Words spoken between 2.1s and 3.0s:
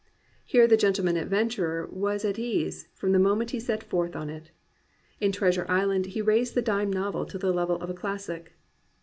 at ease